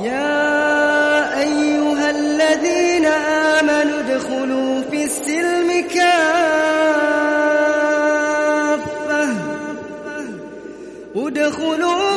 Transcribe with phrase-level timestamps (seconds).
[0.00, 6.12] يا أيها الذين آمنوا ادخلوا في السلم كافة.
[11.16, 12.11] ادخلوا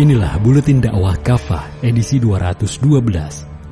[0.00, 2.88] Inilah Buletin Dakwah Kafah edisi 212,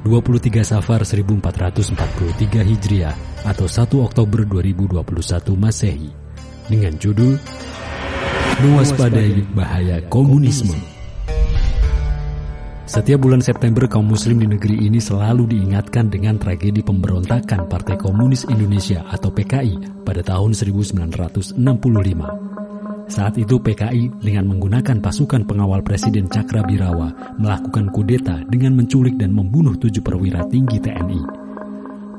[0.04, 3.16] 23 Safar 1443 Hijriah
[3.48, 5.08] atau 1 Oktober 2021
[5.56, 6.12] Masehi
[6.68, 7.32] dengan judul
[8.60, 10.76] Mewaspadai Bahaya Komunisme.
[12.84, 18.44] Setiap bulan September kaum muslim di negeri ini selalu diingatkan dengan tragedi pemberontakan Partai Komunis
[18.52, 22.57] Indonesia atau PKI pada tahun 1965.
[23.08, 29.80] Saat itu PKI dengan menggunakan pasukan pengawal Presiden Cakrabirawa melakukan kudeta dengan menculik dan membunuh
[29.80, 31.48] tujuh perwira tinggi TNI.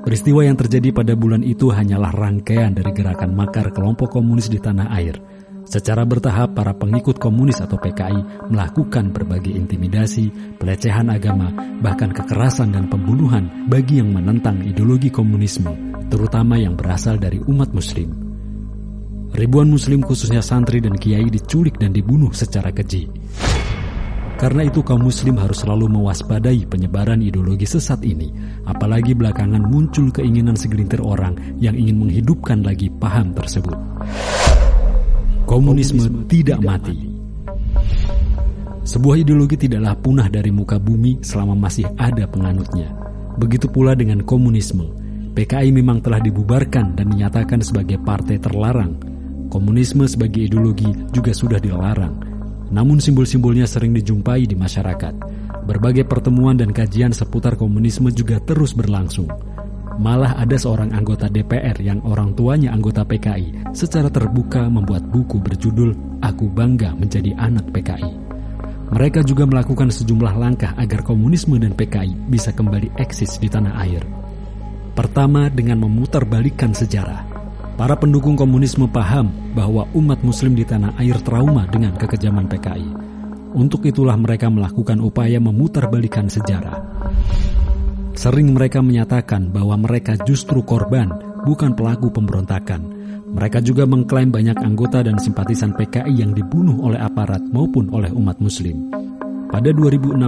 [0.01, 4.89] Peristiwa yang terjadi pada bulan itu hanyalah rangkaian dari gerakan makar kelompok komunis di tanah
[4.97, 5.21] air.
[5.69, 11.53] Secara bertahap para pengikut komunis atau PKI melakukan berbagai intimidasi, pelecehan agama,
[11.85, 15.69] bahkan kekerasan dan pembunuhan bagi yang menentang ideologi komunisme,
[16.09, 18.28] terutama yang berasal dari umat muslim.
[19.33, 23.07] Ribuan muslim khususnya santri dan kiai diculik dan dibunuh secara keji.
[24.39, 28.31] Karena itu kaum muslim harus selalu mewaspadai penyebaran ideologi sesat ini,
[28.63, 33.75] apalagi belakangan muncul keinginan segelintir orang yang ingin menghidupkan lagi paham tersebut.
[35.43, 36.95] Komunisme tidak mati.
[38.87, 42.95] Sebuah ideologi tidaklah punah dari muka bumi selama masih ada penganutnya.
[43.35, 44.87] Begitu pula dengan komunisme.
[45.35, 49.08] PKI memang telah dibubarkan dan dinyatakan sebagai partai terlarang.
[49.49, 52.21] Komunisme sebagai ideologi juga sudah dilarang.
[52.69, 55.13] Namun simbol-simbolnya sering dijumpai di masyarakat.
[55.65, 59.25] Berbagai pertemuan dan kajian seputar komunisme juga terus berlangsung.
[59.99, 66.21] Malah ada seorang anggota DPR yang orang tuanya anggota PKI secara terbuka membuat buku berjudul
[66.23, 68.13] Aku Bangga Menjadi Anak PKI.
[68.89, 74.01] Mereka juga melakukan sejumlah langkah agar komunisme dan PKI bisa kembali eksis di tanah air.
[74.97, 77.28] Pertama dengan memutarbalikkan sejarah.
[77.79, 82.91] Para pendukung komunisme paham bahwa umat muslim di tanah air trauma dengan kekejaman PKI.
[83.55, 86.75] Untuk itulah mereka melakukan upaya memutarbalikkan sejarah.
[88.19, 91.07] Sering mereka menyatakan bahwa mereka justru korban,
[91.47, 92.83] bukan pelaku pemberontakan.
[93.31, 98.43] Mereka juga mengklaim banyak anggota dan simpatisan PKI yang dibunuh oleh aparat maupun oleh umat
[98.43, 98.91] muslim.
[99.47, 100.19] Pada 2016,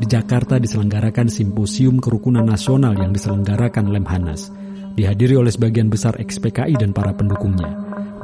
[0.00, 4.67] di Jakarta diselenggarakan simposium kerukunan nasional yang diselenggarakan Lemhanas.
[4.98, 7.70] Dihadiri oleh sebagian besar ex-PKI dan para pendukungnya.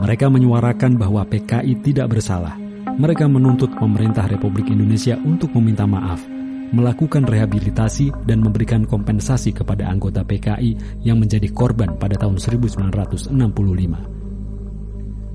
[0.02, 2.58] Mereka menyuarakan bahwa PKI tidak bersalah.
[2.98, 6.34] Mereka menuntut pemerintah Republik Indonesia untuk meminta maaf
[6.74, 13.30] melakukan rehabilitasi dan memberikan kompensasi kepada anggota PKI yang menjadi korban pada tahun 1965.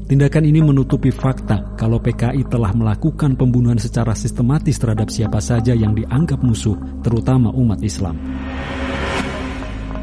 [0.10, 5.96] Tindakan ini menutupi fakta kalau PKI telah melakukan pembunuhan secara sistematis terhadap siapa saja yang
[5.96, 8.18] dianggap musuh, terutama umat Islam.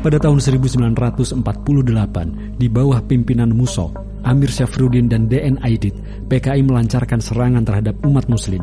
[0.03, 1.41] Pada tahun 1948,
[2.57, 3.91] di bawah pimpinan Muso,
[4.27, 5.95] Amir Syafruddin dan DN Aidit,
[6.27, 8.62] PKI melancarkan serangan terhadap umat muslim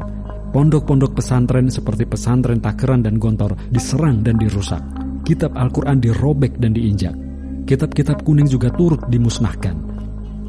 [0.53, 4.85] Pondok-pondok pesantren seperti pesantren Takeran dan Gontor diserang dan dirusak.
[5.25, 7.17] Kitab Al-Quran dirobek dan diinjak.
[7.65, 9.73] Kitab-kitab kuning juga turut dimusnahkan.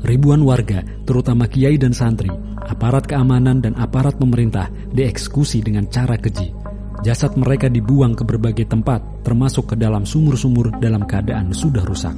[0.05, 2.29] Ribuan warga, terutama kiai dan santri,
[2.69, 6.53] aparat keamanan dan aparat pemerintah dieksekusi dengan cara keji.
[7.05, 12.17] Jasad mereka dibuang ke berbagai tempat, termasuk ke dalam sumur-sumur dalam keadaan sudah rusak.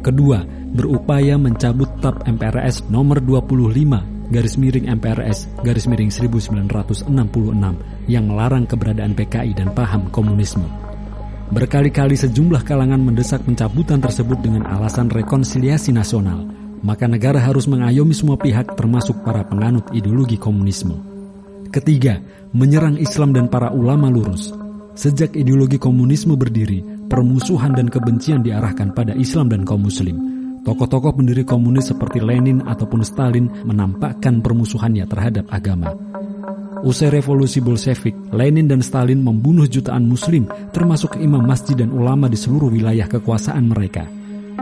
[0.00, 0.40] Kedua,
[0.72, 7.12] berupaya mencabut TAP MPRS nomor 25 garis miring MPRS garis miring 1966
[8.08, 10.64] yang melarang keberadaan PKI dan paham komunisme.
[11.48, 16.44] Berkali-kali sejumlah kalangan mendesak pencabutan tersebut dengan alasan rekonsiliasi nasional,
[16.84, 21.07] maka negara harus mengayomi semua pihak termasuk para penganut ideologi komunisme.
[21.68, 22.16] Ketiga,
[22.56, 24.56] menyerang Islam dan para ulama lurus.
[24.96, 30.16] Sejak ideologi komunisme berdiri, permusuhan dan kebencian diarahkan pada Islam dan kaum muslim.
[30.64, 35.92] Tokoh-tokoh pendiri komunis seperti Lenin ataupun Stalin menampakkan permusuhannya terhadap agama.
[36.82, 42.38] Usai revolusi Bolshevik, Lenin dan Stalin membunuh jutaan muslim termasuk imam masjid dan ulama di
[42.40, 44.08] seluruh wilayah kekuasaan mereka.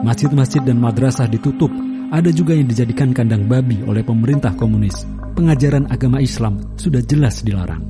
[0.03, 1.70] Masjid-masjid dan madrasah ditutup,
[2.11, 5.16] ada juga yang dijadikan kandang babi oleh pemerintah komunis.
[5.37, 7.85] Pengajaran agama Islam sudah jelas dilarang.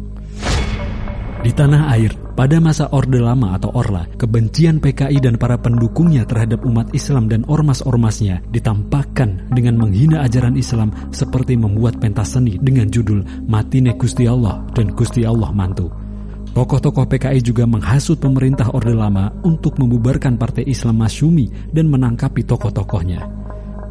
[1.46, 6.66] Di tanah air, pada masa Orde Lama atau Orla, kebencian PKI dan para pendukungnya terhadap
[6.66, 13.22] umat Islam dan ormas-ormasnya ditampakkan dengan menghina ajaran Islam seperti membuat pentas seni dengan judul
[13.46, 15.86] Matine Gusti Allah dan Gusti Allah Mantu.
[16.50, 23.45] Tokoh-tokoh PKI juga menghasut pemerintah Orde Lama untuk membubarkan Partai Islam Masyumi dan menangkapi tokoh-tokohnya.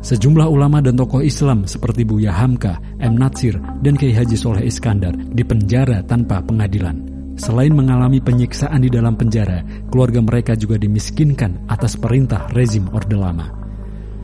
[0.05, 3.17] Sejumlah ulama dan tokoh Islam seperti Buya Hamka, M.
[3.17, 6.93] Natsir, dan Kiai Haji Soleh Iskandar dipenjara tanpa pengadilan.
[7.41, 13.49] Selain mengalami penyiksaan di dalam penjara, keluarga mereka juga dimiskinkan atas perintah rezim Orde Lama.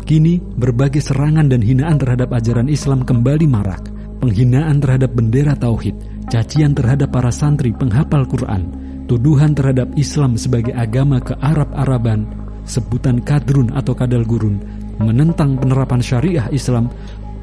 [0.05, 3.81] Kini, berbagai serangan dan hinaan terhadap ajaran Islam kembali marak.
[4.21, 5.97] Penghinaan terhadap bendera tauhid,
[6.29, 8.69] cacian terhadap para santri penghafal Quran,
[9.09, 12.29] tuduhan terhadap Islam sebagai agama ke Arab-Araban,
[12.69, 14.61] sebutan kadrun atau kadal gurun,
[15.01, 16.87] menentang penerapan syariah Islam,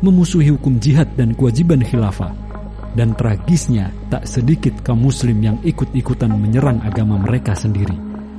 [0.01, 2.31] memusuhi hukum jihad dan kewajiban khilafah,
[2.95, 7.95] dan tragisnya, tak sedikit kaum muslim yang ikut-ikutan menyerang agama mereka sendiri.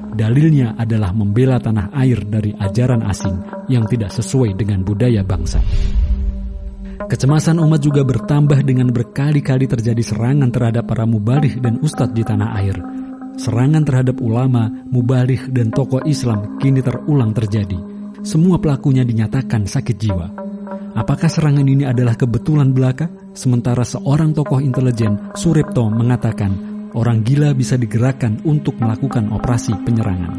[0.10, 3.40] Dalilnya adalah membela tanah air dari ajaran asing
[3.72, 5.64] yang tidak sesuai dengan budaya bangsa.
[7.00, 12.50] Kecemasan umat juga bertambah dengan berkali-kali terjadi serangan terhadap para mubalih dan ustadz di tanah
[12.60, 12.76] air.
[13.40, 17.99] Serangan terhadap ulama, mubalih, dan tokoh Islam kini terulang terjadi.
[18.20, 20.28] Semua pelakunya dinyatakan sakit jiwa.
[21.00, 23.08] Apakah serangan ini adalah kebetulan belaka?
[23.32, 26.52] Sementara seorang tokoh intelijen, Suripto, mengatakan
[26.92, 30.36] orang gila bisa digerakkan untuk melakukan operasi penyerangan.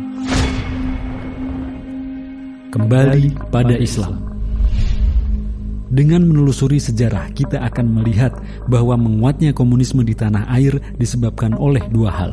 [2.69, 4.29] Kembali pada Islam.
[5.91, 8.37] Dengan menelusuri sejarah, kita akan melihat
[8.69, 12.33] bahwa menguatnya komunisme di tanah air disebabkan oleh dua hal.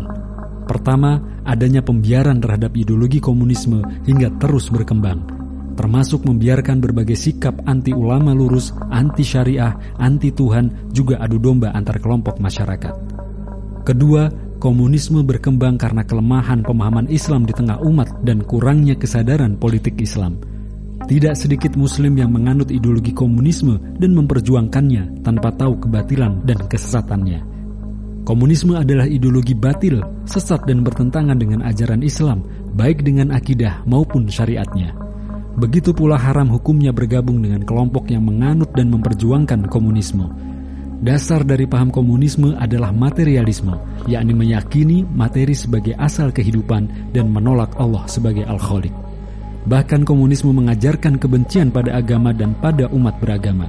[0.67, 5.36] Pertama, adanya pembiaran terhadap ideologi komunisme hingga terus berkembang,
[5.77, 12.01] termasuk membiarkan berbagai sikap anti ulama lurus, anti syariah, anti Tuhan, juga adu domba antar
[12.01, 12.94] kelompok masyarakat.
[13.85, 14.27] Kedua,
[14.57, 20.41] komunisme berkembang karena kelemahan pemahaman Islam di tengah umat dan kurangnya kesadaran politik Islam.
[21.07, 27.39] Tidak sedikit muslim yang menganut ideologi komunisme dan memperjuangkannya tanpa tahu kebatilan dan kesesatannya.
[28.27, 32.44] Komunisme adalah ideologi batil, sesat dan bertentangan dengan ajaran Islam,
[32.75, 35.06] baik dengan akidah maupun syariatnya.
[35.57, 40.30] Begitu pula haram hukumnya bergabung dengan kelompok yang menganut dan memperjuangkan komunisme.
[41.01, 43.74] Dasar dari paham komunisme adalah materialisme,
[44.06, 48.94] yakni meyakini materi sebagai asal kehidupan dan menolak Allah sebagai Al-Khaliq.
[49.65, 53.65] Bahkan komunisme mengajarkan kebencian pada agama dan pada umat beragama.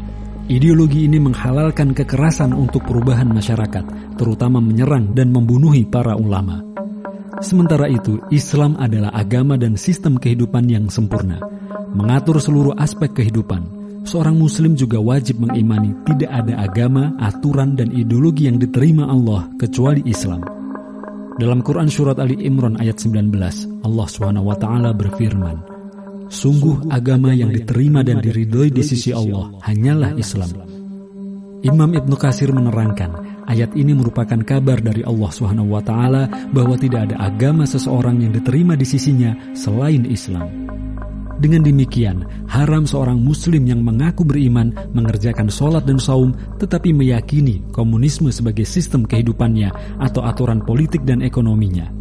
[0.48, 6.60] Ideologi ini menghalalkan kekerasan untuk perubahan masyarakat, terutama menyerang dan membunuhi para ulama.
[7.40, 11.57] Sementara itu, Islam adalah agama dan sistem kehidupan yang sempurna
[11.94, 13.64] mengatur seluruh aspek kehidupan,
[14.04, 20.04] seorang muslim juga wajib mengimani tidak ada agama, aturan, dan ideologi yang diterima Allah kecuali
[20.08, 20.58] Islam.
[21.38, 23.30] Dalam Quran Surat Ali Imran ayat 19,
[23.86, 24.64] Allah swt
[24.98, 25.56] berfirman,
[26.28, 30.50] Sungguh agama yang diterima dan diridhoi di sisi Allah hanyalah Islam.
[31.62, 35.90] Imam Ibnu Kasir menerangkan, ayat ini merupakan kabar dari Allah swt
[36.52, 40.68] bahwa tidak ada agama seseorang yang diterima di sisinya selain Islam.
[41.38, 48.34] Dengan demikian, haram seorang muslim yang mengaku beriman mengerjakan sholat dan saum tetapi meyakini komunisme
[48.34, 49.70] sebagai sistem kehidupannya
[50.02, 51.94] atau aturan politik dan ekonominya.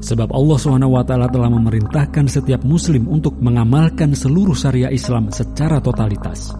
[0.00, 6.52] Sebab Allah SWT telah memerintahkan setiap muslim untuk mengamalkan seluruh syariah Islam secara totalitas.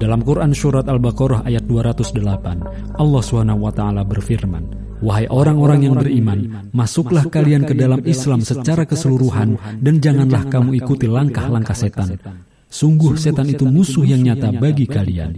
[0.00, 4.64] Dalam Quran Surat Al-Baqarah ayat 208, Allah SWT berfirman,
[5.00, 11.08] Wahai orang-orang yang beriman, masuklah kalian ke dalam Islam secara keseluruhan dan janganlah kamu ikuti
[11.08, 12.20] langkah-langkah setan.
[12.68, 15.34] Sungguh setan itu musuh yang nyata bagi kalian.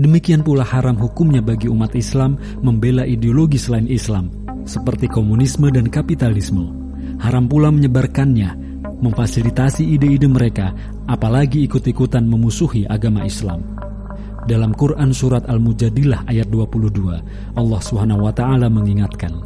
[0.00, 4.32] Demikian pula haram hukumnya bagi umat Islam membela ideologi selain Islam,
[4.64, 6.72] seperti komunisme dan kapitalisme.
[7.20, 8.56] Haram pula menyebarkannya,
[9.04, 10.72] memfasilitasi ide-ide mereka,
[11.04, 13.60] apalagi ikut-ikutan memusuhi agama Islam.
[14.48, 19.36] Dalam Quran surat Al-Mujadilah ayat 22, Allah Subhanahu wa taala mengingatkan,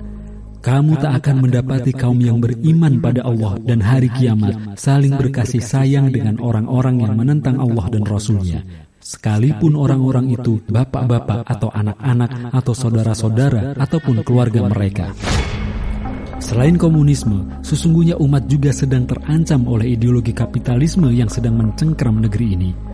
[0.65, 6.09] kamu tak akan mendapati kaum yang beriman pada Allah dan hari kiamat saling berkasih sayang
[6.09, 8.65] dengan orang-orang yang menentang Allah dan Rasulnya.
[9.05, 15.13] Sekalipun orang-orang itu bapak-bapak atau anak-anak atau saudara-saudara ataupun keluarga mereka.
[16.41, 22.94] Selain komunisme, sesungguhnya umat juga sedang terancam oleh ideologi kapitalisme yang sedang mencengkram negeri ini.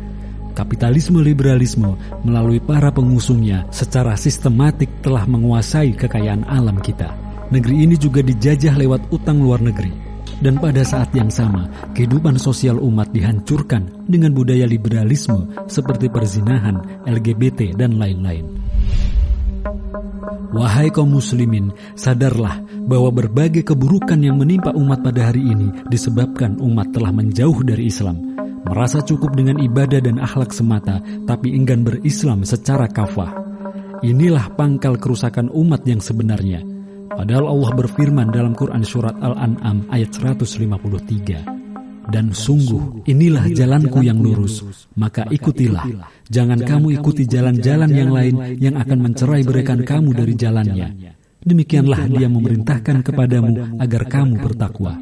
[0.50, 1.94] Kapitalisme liberalisme
[2.26, 7.14] melalui para pengusungnya secara sistematik telah menguasai kekayaan alam kita.
[7.50, 9.90] Negeri ini juga dijajah lewat utang luar negeri.
[10.40, 17.76] Dan pada saat yang sama, kehidupan sosial umat dihancurkan dengan budaya liberalisme seperti perzinahan, LGBT,
[17.76, 18.60] dan lain-lain.
[20.50, 22.58] Wahai kaum muslimin, sadarlah
[22.90, 28.29] bahwa berbagai keburukan yang menimpa umat pada hari ini disebabkan umat telah menjauh dari Islam,
[28.66, 33.32] merasa cukup dengan ibadah dan akhlak semata, tapi enggan berislam secara kafah.
[34.00, 36.64] Inilah pangkal kerusakan umat yang sebenarnya.
[37.10, 44.64] Padahal Allah berfirman dalam Quran Surat Al-An'am ayat 153, dan sungguh inilah jalanku yang lurus,
[44.96, 45.84] maka ikutilah.
[46.26, 50.88] Jangan kamu ikuti jalan-jalan yang lain yang akan mencerai berikan kamu dari jalannya.
[51.40, 54.96] Demikianlah dia memerintahkan kepadamu agar kamu bertakwa.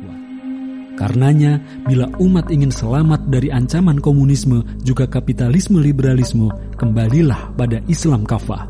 [0.99, 8.67] Karenanya, bila umat ingin selamat dari ancaman komunisme juga kapitalisme liberalisme, kembalilah pada Islam kafah.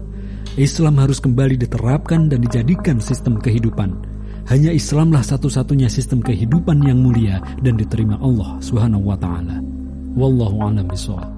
[0.60, 4.18] Islam harus kembali diterapkan dan dijadikan sistem kehidupan
[4.48, 9.60] hanya Islamlah satu-satunya sistem kehidupan yang mulia dan diterima Allah Subhanahu wa taala.
[10.16, 11.37] Wallahu a'lam bishawab.